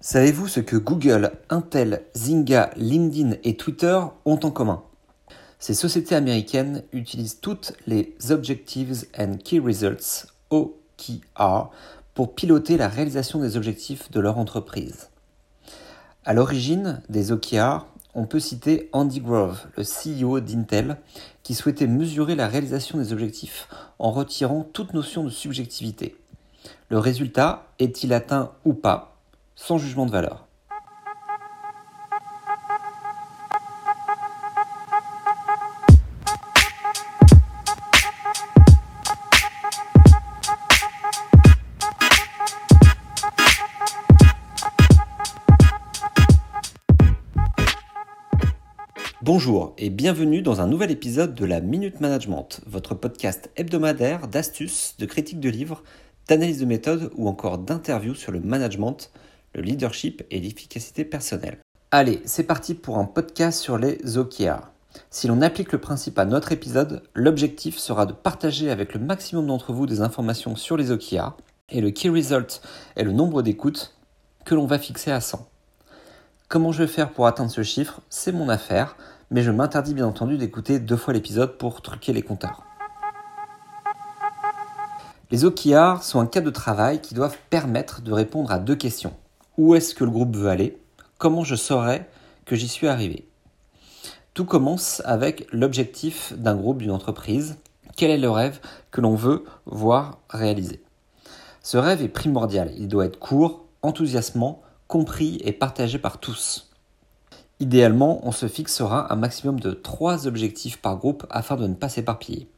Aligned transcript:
Savez-vous 0.00 0.46
ce 0.46 0.60
que 0.60 0.76
Google, 0.76 1.32
Intel, 1.50 2.04
Zynga, 2.14 2.70
LinkedIn 2.76 3.32
et 3.42 3.56
Twitter 3.56 3.98
ont 4.24 4.38
en 4.44 4.52
commun? 4.52 4.84
Ces 5.58 5.74
sociétés 5.74 6.14
américaines 6.14 6.84
utilisent 6.92 7.40
toutes 7.40 7.72
les 7.88 8.14
Objectives 8.30 9.06
and 9.18 9.38
Key 9.44 9.58
Results, 9.58 10.28
OKR, 10.50 11.70
pour 12.14 12.36
piloter 12.36 12.76
la 12.76 12.86
réalisation 12.86 13.40
des 13.40 13.56
objectifs 13.56 14.08
de 14.12 14.20
leur 14.20 14.38
entreprise. 14.38 15.08
À 16.24 16.32
l'origine 16.32 17.02
des 17.08 17.32
OKR, 17.32 17.84
on 18.14 18.24
peut 18.24 18.38
citer 18.38 18.88
Andy 18.92 19.18
Grove, 19.18 19.66
le 19.76 19.82
CEO 19.82 20.38
d'Intel, 20.38 20.98
qui 21.42 21.54
souhaitait 21.54 21.88
mesurer 21.88 22.36
la 22.36 22.46
réalisation 22.46 22.98
des 22.98 23.12
objectifs 23.12 23.68
en 23.98 24.12
retirant 24.12 24.62
toute 24.62 24.94
notion 24.94 25.24
de 25.24 25.30
subjectivité. 25.30 26.14
Le 26.88 27.00
résultat 27.00 27.66
est-il 27.80 28.12
atteint 28.12 28.52
ou 28.64 28.74
pas? 28.74 29.17
Sans 29.58 29.76
jugement 29.76 30.06
de 30.06 30.12
valeur. 30.12 30.46
Bonjour 49.20 49.74
et 49.76 49.90
bienvenue 49.90 50.40
dans 50.40 50.62
un 50.62 50.66
nouvel 50.66 50.90
épisode 50.90 51.34
de 51.34 51.44
la 51.44 51.60
Minute 51.60 52.00
Management, 52.00 52.62
votre 52.66 52.94
podcast 52.94 53.50
hebdomadaire 53.56 54.28
d'astuces, 54.28 54.94
de 54.98 55.04
critiques 55.04 55.40
de 55.40 55.50
livres, 55.50 55.82
d'analyse 56.28 56.60
de 56.60 56.64
méthode 56.64 57.10
ou 57.16 57.28
encore 57.28 57.58
d'interviews 57.58 58.14
sur 58.14 58.32
le 58.32 58.40
management 58.40 59.10
le 59.54 59.62
leadership 59.62 60.24
et 60.30 60.40
l'efficacité 60.40 61.04
personnelle. 61.04 61.58
Allez, 61.90 62.20
c'est 62.24 62.44
parti 62.44 62.74
pour 62.74 62.98
un 62.98 63.04
podcast 63.04 63.60
sur 63.60 63.78
les 63.78 64.18
OKR. 64.18 64.70
Si 65.10 65.26
l'on 65.26 65.42
applique 65.42 65.72
le 65.72 65.78
principe 65.78 66.18
à 66.18 66.24
notre 66.24 66.52
épisode, 66.52 67.02
l'objectif 67.14 67.78
sera 67.78 68.06
de 68.06 68.12
partager 68.12 68.70
avec 68.70 68.94
le 68.94 69.00
maximum 69.00 69.46
d'entre 69.46 69.72
vous 69.72 69.86
des 69.86 70.00
informations 70.00 70.56
sur 70.56 70.76
les 70.76 70.90
OKR 70.90 71.36
et 71.70 71.80
le 71.80 71.90
key 71.90 72.08
result 72.08 72.60
est 72.96 73.04
le 73.04 73.12
nombre 73.12 73.42
d'écoutes 73.42 73.94
que 74.44 74.54
l'on 74.54 74.66
va 74.66 74.78
fixer 74.78 75.10
à 75.10 75.20
100. 75.20 75.48
Comment 76.48 76.72
je 76.72 76.82
vais 76.82 76.88
faire 76.88 77.10
pour 77.10 77.26
atteindre 77.26 77.50
ce 77.50 77.62
chiffre, 77.62 78.00
c'est 78.08 78.32
mon 78.32 78.48
affaire, 78.48 78.96
mais 79.30 79.42
je 79.42 79.50
m'interdis 79.50 79.94
bien 79.94 80.06
entendu 80.06 80.38
d'écouter 80.38 80.78
deux 80.78 80.96
fois 80.96 81.12
l'épisode 81.12 81.58
pour 81.58 81.82
truquer 81.82 82.12
les 82.12 82.22
compteurs. 82.22 82.64
Les 85.30 85.44
OKR 85.44 86.02
sont 86.02 86.20
un 86.20 86.26
cas 86.26 86.40
de 86.40 86.50
travail 86.50 87.02
qui 87.02 87.12
doivent 87.12 87.36
permettre 87.50 88.00
de 88.00 88.12
répondre 88.12 88.50
à 88.50 88.58
deux 88.58 88.76
questions 88.76 89.14
où 89.58 89.74
est-ce 89.74 89.94
que 89.94 90.04
le 90.04 90.10
groupe 90.10 90.36
veut 90.36 90.48
aller, 90.48 90.78
comment 91.18 91.44
je 91.44 91.56
saurais 91.56 92.08
que 92.46 92.56
j'y 92.56 92.68
suis 92.68 92.86
arrivé? 92.86 93.28
Tout 94.32 94.44
commence 94.44 95.02
avec 95.04 95.46
l'objectif 95.52 96.32
d'un 96.32 96.54
groupe, 96.54 96.78
d'une 96.78 96.92
entreprise, 96.92 97.58
quel 97.96 98.12
est 98.12 98.18
le 98.18 98.30
rêve 98.30 98.60
que 98.92 99.00
l'on 99.00 99.16
veut 99.16 99.44
voir 99.66 100.20
réalisé. 100.30 100.80
Ce 101.60 101.76
rêve 101.76 102.02
est 102.02 102.08
primordial, 102.08 102.72
il 102.78 102.86
doit 102.86 103.06
être 103.06 103.18
court, 103.18 103.66
enthousiasmant, 103.82 104.62
compris 104.86 105.40
et 105.44 105.52
partagé 105.52 105.98
par 105.98 106.18
tous. 106.18 106.70
Idéalement, 107.58 108.20
on 108.22 108.30
se 108.30 108.46
fixera 108.46 109.12
un 109.12 109.16
maximum 109.16 109.58
de 109.58 109.72
trois 109.72 110.28
objectifs 110.28 110.80
par 110.80 110.96
groupe 110.96 111.26
afin 111.30 111.56
de 111.56 111.66
ne 111.66 111.74
pas 111.74 111.88
s'éparpiller. 111.88 112.48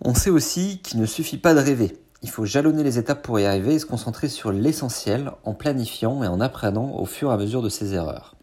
On 0.00 0.12
sait 0.12 0.30
aussi 0.30 0.80
qu'il 0.82 0.98
ne 0.98 1.06
suffit 1.06 1.38
pas 1.38 1.54
de 1.54 1.60
rêver, 1.60 1.96
il 2.24 2.30
faut 2.30 2.46
jalonner 2.46 2.82
les 2.82 2.98
étapes 2.98 3.20
pour 3.20 3.38
y 3.38 3.44
arriver 3.44 3.74
et 3.74 3.78
se 3.78 3.84
concentrer 3.84 4.30
sur 4.30 4.50
l'essentiel 4.50 5.32
en 5.44 5.52
planifiant 5.52 6.24
et 6.24 6.26
en 6.26 6.40
apprenant 6.40 6.96
au 6.96 7.04
fur 7.04 7.30
et 7.30 7.34
à 7.34 7.36
mesure 7.36 7.60
de 7.60 7.68
ses 7.68 7.92
erreurs. 7.92 8.34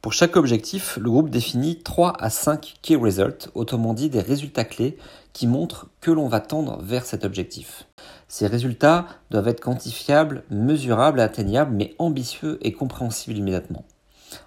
Pour 0.00 0.14
chaque 0.14 0.36
objectif, 0.36 0.96
le 0.96 1.10
groupe 1.10 1.28
définit 1.28 1.82
3 1.82 2.14
à 2.18 2.30
5 2.30 2.76
key 2.80 2.96
results, 2.96 3.50
autrement 3.54 3.92
dit 3.92 4.08
des 4.08 4.22
résultats 4.22 4.64
clés 4.64 4.96
qui 5.34 5.46
montrent 5.46 5.90
que 6.00 6.10
l'on 6.10 6.28
va 6.28 6.40
tendre 6.40 6.80
vers 6.80 7.04
cet 7.04 7.26
objectif. 7.26 7.86
Ces 8.26 8.46
résultats 8.46 9.04
doivent 9.30 9.48
être 9.48 9.60
quantifiables, 9.60 10.44
mesurables 10.48 11.20
et 11.20 11.22
atteignables, 11.22 11.76
mais 11.76 11.94
ambitieux 11.98 12.58
et 12.62 12.72
compréhensibles 12.72 13.36
immédiatement. 13.36 13.84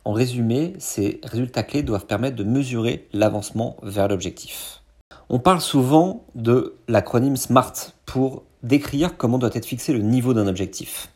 En 0.04 0.14
résumé, 0.14 0.74
ces 0.80 1.22
résultats 1.24 1.62
clés 1.62 1.84
doivent 1.84 2.08
permettre 2.08 2.38
de 2.38 2.44
mesurer 2.44 3.08
l'avancement 3.14 3.78
vers 3.84 4.08
l'objectif. 4.08 4.82
On 5.30 5.38
parle 5.38 5.62
souvent 5.62 6.26
de 6.34 6.74
l'acronyme 6.88 7.38
SMART 7.38 7.74
pour 8.08 8.46
décrire 8.64 9.18
comment 9.18 9.38
doit 9.38 9.50
être 9.54 9.66
fixé 9.66 9.94
le 9.94 10.00
niveau 10.00 10.34
d'un 10.34 10.48
objectif. 10.48 11.10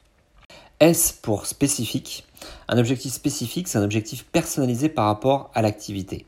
S 0.79 1.11
pour 1.11 1.45
spécifique. 1.45 2.25
Un 2.67 2.77
objectif 2.77 3.13
spécifique, 3.13 3.67
c'est 3.67 3.77
un 3.77 3.83
objectif 3.83 4.25
personnalisé 4.25 4.89
par 4.89 5.05
rapport 5.05 5.51
à 5.53 5.61
l'activité. 5.61 6.25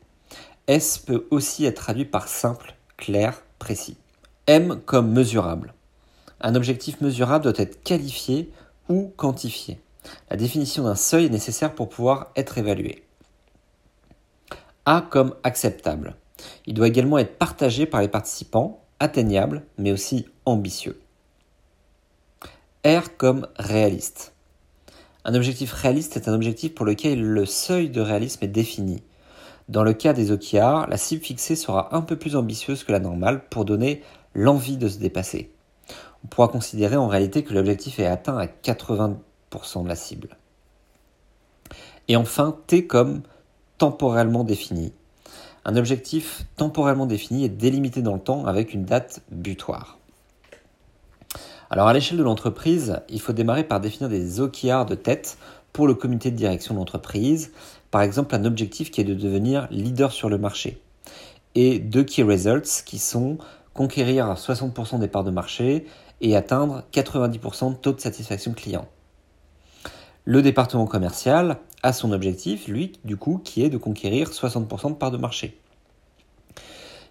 S 0.67 0.97
peut 0.97 1.27
aussi 1.31 1.65
être 1.65 1.81
traduit 1.81 2.05
par 2.05 2.27
simple, 2.27 2.75
clair, 2.97 3.43
précis. 3.59 3.97
M 4.47 4.79
comme 4.85 5.11
mesurable. 5.11 5.73
Un 6.41 6.55
objectif 6.55 7.01
mesurable 7.01 7.43
doit 7.43 7.53
être 7.57 7.83
qualifié 7.83 8.51
ou 8.89 9.11
quantifié. 9.15 9.79
La 10.29 10.37
définition 10.37 10.83
d'un 10.83 10.95
seuil 10.95 11.25
est 11.25 11.29
nécessaire 11.29 11.73
pour 11.73 11.89
pouvoir 11.89 12.31
être 12.35 12.57
évalué. 12.57 13.03
A 14.85 15.01
comme 15.01 15.35
acceptable. 15.43 16.15
Il 16.65 16.75
doit 16.75 16.87
également 16.87 17.17
être 17.17 17.37
partagé 17.37 17.85
par 17.85 18.01
les 18.01 18.07
participants, 18.07 18.83
atteignable, 18.99 19.63
mais 19.77 19.91
aussi 19.91 20.27
ambitieux. 20.45 20.99
R 22.85 23.17
comme 23.17 23.47
réaliste. 23.57 24.35
Un 25.23 25.33
objectif 25.33 25.73
réaliste 25.73 26.17
est 26.17 26.29
un 26.29 26.33
objectif 26.35 26.75
pour 26.75 26.85
lequel 26.85 27.19
le 27.19 27.47
seuil 27.47 27.89
de 27.89 27.99
réalisme 27.99 28.45
est 28.45 28.47
défini. 28.47 29.01
Dans 29.69 29.83
le 29.83 29.93
cas 29.93 30.13
des 30.13 30.31
OKR, 30.31 30.85
la 30.87 30.97
cible 30.97 31.23
fixée 31.23 31.55
sera 31.55 31.95
un 31.95 32.01
peu 32.01 32.15
plus 32.15 32.35
ambitieuse 32.35 32.83
que 32.83 32.91
la 32.91 32.99
normale 32.99 33.49
pour 33.49 33.65
donner 33.65 34.03
l'envie 34.35 34.77
de 34.77 34.87
se 34.87 34.99
dépasser. 34.99 35.51
On 36.23 36.27
pourra 36.27 36.47
considérer 36.47 36.95
en 36.95 37.07
réalité 37.07 37.43
que 37.43 37.55
l'objectif 37.55 37.97
est 37.97 38.05
atteint 38.05 38.37
à 38.37 38.45
80% 38.45 39.15
de 39.83 39.87
la 39.87 39.95
cible. 39.95 40.37
Et 42.07 42.15
enfin, 42.15 42.55
T 42.67 42.85
comme 42.85 43.23
temporellement 43.79 44.43
défini. 44.43 44.93
Un 45.65 45.75
objectif 45.75 46.45
temporellement 46.55 47.07
défini 47.07 47.45
est 47.45 47.49
délimité 47.49 48.03
dans 48.03 48.13
le 48.13 48.21
temps 48.21 48.45
avec 48.45 48.75
une 48.75 48.85
date 48.85 49.21
butoir. 49.31 49.97
Alors 51.69 51.87
à 51.87 51.93
l'échelle 51.93 52.17
de 52.17 52.23
l'entreprise, 52.23 53.01
il 53.09 53.19
faut 53.19 53.33
démarrer 53.33 53.63
par 53.63 53.79
définir 53.79 54.09
des 54.09 54.39
OKR 54.39 54.85
de 54.85 54.95
tête 54.95 55.37
pour 55.73 55.87
le 55.87 55.95
comité 55.95 56.29
de 56.29 56.35
direction 56.35 56.73
de 56.73 56.79
l'entreprise, 56.79 57.51
par 57.89 58.01
exemple 58.01 58.35
un 58.35 58.45
objectif 58.45 58.91
qui 58.91 59.01
est 59.01 59.05
de 59.05 59.15
devenir 59.15 59.67
leader 59.71 60.11
sur 60.11 60.29
le 60.29 60.37
marché, 60.37 60.79
et 61.55 61.79
deux 61.79 62.03
key 62.03 62.23
results 62.23 62.83
qui 62.85 62.99
sont 62.99 63.37
conquérir 63.73 64.33
60% 64.33 64.99
des 64.99 65.07
parts 65.07 65.25
de 65.25 65.31
marché 65.31 65.85
et 66.21 66.35
atteindre 66.35 66.83
90% 66.93 67.71
de 67.71 67.75
taux 67.75 67.91
de 67.91 67.99
satisfaction 67.99 68.53
client. 68.53 68.87
Le 70.23 70.41
département 70.41 70.87
commercial 70.87 71.57
a 71.83 71.93
son 71.93 72.11
objectif, 72.13 72.67
lui, 72.67 72.93
du 73.03 73.17
coup, 73.17 73.41
qui 73.43 73.63
est 73.63 73.69
de 73.69 73.77
conquérir 73.77 74.29
60% 74.29 74.89
de 74.89 74.95
parts 74.95 75.11
de 75.11 75.17
marché. 75.17 75.59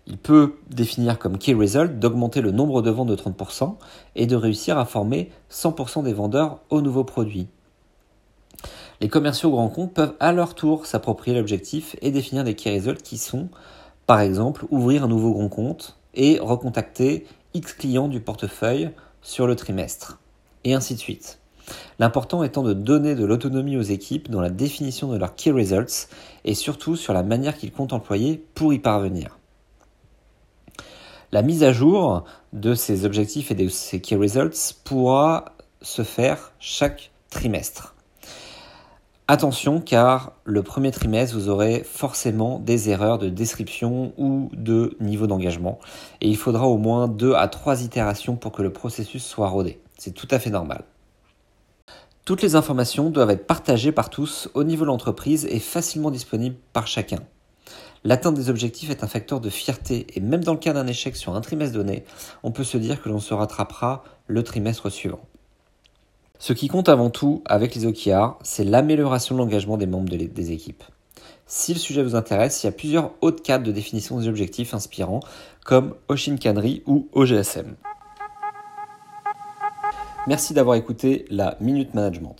Il 0.06 0.18
peut 0.18 0.56
définir 0.68 1.18
comme 1.18 1.38
key 1.38 1.54
result 1.54 1.98
d'augmenter 1.98 2.42
le 2.42 2.50
nombre 2.50 2.82
de 2.82 2.90
ventes 2.90 3.08
de 3.08 3.16
30% 3.16 3.76
et 4.16 4.26
de 4.26 4.36
réussir 4.36 4.78
à 4.78 4.84
former 4.84 5.30
100% 5.50 6.02
des 6.02 6.12
vendeurs 6.12 6.60
au 6.68 6.82
nouveau 6.82 7.04
produit. 7.04 7.48
Les 9.00 9.08
commerciaux 9.08 9.50
grands 9.50 9.68
comptes 9.68 9.94
peuvent 9.94 10.14
à 10.20 10.32
leur 10.32 10.54
tour 10.54 10.86
s'approprier 10.86 11.36
l'objectif 11.36 11.96
et 12.02 12.10
définir 12.10 12.44
des 12.44 12.54
key 12.54 12.70
results 12.70 13.02
qui 13.02 13.18
sont, 13.18 13.48
par 14.06 14.20
exemple, 14.20 14.66
ouvrir 14.70 15.04
un 15.04 15.08
nouveau 15.08 15.32
grand 15.32 15.48
compte 15.48 15.96
et 16.14 16.38
recontacter 16.38 17.26
X 17.54 17.72
clients 17.72 18.08
du 18.08 18.20
portefeuille 18.20 18.90
sur 19.22 19.46
le 19.46 19.56
trimestre, 19.56 20.20
et 20.64 20.74
ainsi 20.74 20.94
de 20.94 21.00
suite. 21.00 21.38
L'important 21.98 22.42
étant 22.44 22.62
de 22.62 22.74
donner 22.74 23.14
de 23.14 23.24
l'autonomie 23.24 23.78
aux 23.78 23.82
équipes 23.82 24.30
dans 24.30 24.42
la 24.42 24.50
définition 24.50 25.08
de 25.08 25.16
leurs 25.16 25.34
key 25.34 25.50
results 25.50 26.08
et 26.44 26.54
surtout 26.54 26.94
sur 26.94 27.14
la 27.14 27.22
manière 27.22 27.56
qu'ils 27.56 27.72
comptent 27.72 27.94
employer 27.94 28.44
pour 28.54 28.74
y 28.74 28.78
parvenir. 28.78 29.38
La 31.34 31.42
mise 31.42 31.64
à 31.64 31.72
jour 31.72 32.22
de 32.52 32.76
ces 32.76 33.04
objectifs 33.04 33.50
et 33.50 33.56
de 33.56 33.66
ces 33.66 34.00
key 34.00 34.14
results 34.14 34.72
pourra 34.84 35.46
se 35.82 36.02
faire 36.02 36.52
chaque 36.60 37.10
trimestre. 37.28 37.96
Attention 39.26 39.80
car 39.80 40.30
le 40.44 40.62
premier 40.62 40.92
trimestre, 40.92 41.34
vous 41.34 41.48
aurez 41.48 41.82
forcément 41.82 42.60
des 42.60 42.88
erreurs 42.88 43.18
de 43.18 43.30
description 43.30 44.12
ou 44.16 44.48
de 44.52 44.96
niveau 45.00 45.26
d'engagement 45.26 45.80
et 46.20 46.28
il 46.28 46.36
faudra 46.36 46.68
au 46.68 46.78
moins 46.78 47.08
deux 47.08 47.34
à 47.34 47.48
trois 47.48 47.82
itérations 47.82 48.36
pour 48.36 48.52
que 48.52 48.62
le 48.62 48.72
processus 48.72 49.24
soit 49.24 49.48
rodé. 49.48 49.80
C'est 49.98 50.14
tout 50.14 50.28
à 50.30 50.38
fait 50.38 50.50
normal. 50.50 50.84
Toutes 52.24 52.42
les 52.42 52.54
informations 52.54 53.10
doivent 53.10 53.30
être 53.30 53.48
partagées 53.48 53.90
par 53.90 54.08
tous 54.08 54.48
au 54.54 54.62
niveau 54.62 54.84
de 54.84 54.90
l'entreprise 54.90 55.46
et 55.50 55.58
facilement 55.58 56.12
disponibles 56.12 56.58
par 56.72 56.86
chacun. 56.86 57.18
L'atteinte 58.06 58.34
des 58.34 58.50
objectifs 58.50 58.90
est 58.90 59.02
un 59.02 59.08
facteur 59.08 59.40
de 59.40 59.48
fierté 59.48 60.06
et 60.14 60.20
même 60.20 60.44
dans 60.44 60.52
le 60.52 60.58
cas 60.58 60.74
d'un 60.74 60.86
échec 60.86 61.16
sur 61.16 61.34
un 61.34 61.40
trimestre 61.40 61.74
donné, 61.74 62.04
on 62.42 62.52
peut 62.52 62.62
se 62.62 62.76
dire 62.76 63.02
que 63.02 63.08
l'on 63.08 63.18
se 63.18 63.32
rattrapera 63.32 64.04
le 64.26 64.42
trimestre 64.42 64.90
suivant. 64.90 65.22
Ce 66.38 66.52
qui 66.52 66.68
compte 66.68 66.90
avant 66.90 67.08
tout 67.08 67.42
avec 67.46 67.74
les 67.74 67.86
OKR, 67.86 68.36
c'est 68.42 68.64
l'amélioration 68.64 69.34
de 69.34 69.40
l'engagement 69.40 69.78
des 69.78 69.86
membres 69.86 70.14
des 70.14 70.52
équipes. 70.52 70.84
Si 71.46 71.72
le 71.72 71.78
sujet 71.78 72.02
vous 72.02 72.14
intéresse, 72.14 72.62
il 72.62 72.66
y 72.66 72.68
a 72.68 72.72
plusieurs 72.72 73.12
autres 73.22 73.42
cadres 73.42 73.64
de 73.64 73.72
définition 73.72 74.18
des 74.18 74.28
objectifs 74.28 74.74
inspirants 74.74 75.20
comme 75.64 75.94
Oshin 76.08 76.36
Kanri 76.36 76.82
ou 76.86 77.08
OGSM. 77.12 77.74
Merci 80.26 80.52
d'avoir 80.52 80.76
écouté 80.76 81.24
la 81.30 81.56
Minute 81.60 81.94
Management. 81.94 82.36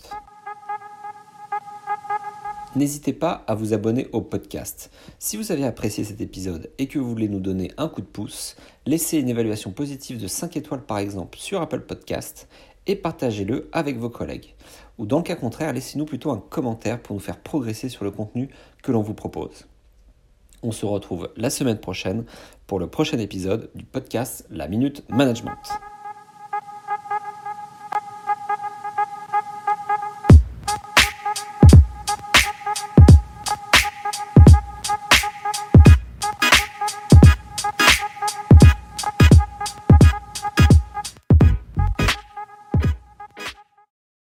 N'hésitez 2.75 3.13
pas 3.13 3.45
à 3.47 3.55
vous 3.55 3.73
abonner 3.73 4.09
au 4.11 4.19
podcast. 4.19 4.91
Si 5.17 5.37
vous 5.37 5.53
avez 5.53 5.63
apprécié 5.63 6.03
cet 6.03 6.19
épisode 6.19 6.71
et 6.77 6.87
que 6.87 6.99
vous 6.99 7.07
voulez 7.07 7.29
nous 7.29 7.39
donner 7.39 7.71
un 7.77 7.87
coup 7.87 8.01
de 8.01 8.05
pouce, 8.05 8.57
laissez 8.85 9.17
une 9.17 9.29
évaluation 9.29 9.71
positive 9.71 10.21
de 10.21 10.27
5 10.27 10.57
étoiles 10.57 10.83
par 10.83 10.97
exemple 10.97 11.37
sur 11.37 11.61
Apple 11.61 11.81
Podcast 11.81 12.49
et 12.85 12.97
partagez-le 12.97 13.69
avec 13.71 13.97
vos 13.97 14.09
collègues. 14.09 14.55
Ou 14.97 15.05
dans 15.05 15.19
le 15.19 15.23
cas 15.23 15.35
contraire, 15.35 15.71
laissez-nous 15.71 16.03
plutôt 16.03 16.31
un 16.31 16.43
commentaire 16.49 17.01
pour 17.01 17.15
nous 17.15 17.21
faire 17.21 17.39
progresser 17.39 17.87
sur 17.87 18.03
le 18.03 18.11
contenu 18.11 18.49
que 18.83 18.91
l'on 18.91 19.01
vous 19.01 19.13
propose. 19.13 19.67
On 20.61 20.73
se 20.73 20.85
retrouve 20.85 21.29
la 21.37 21.49
semaine 21.49 21.79
prochaine 21.79 22.25
pour 22.67 22.79
le 22.79 22.87
prochain 22.87 23.19
épisode 23.19 23.69
du 23.75 23.85
podcast 23.85 24.45
La 24.49 24.67
Minute 24.67 25.03
Management. 25.09 25.55